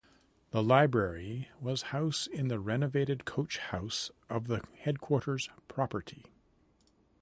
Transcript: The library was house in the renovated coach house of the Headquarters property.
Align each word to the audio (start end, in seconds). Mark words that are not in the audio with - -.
The 0.49 0.63
library 0.63 1.49
was 1.59 1.81
house 1.93 2.25
in 2.25 2.47
the 2.47 2.59
renovated 2.59 3.23
coach 3.23 3.59
house 3.59 4.09
of 4.31 4.47
the 4.47 4.63
Headquarters 4.79 5.47
property. 5.67 6.25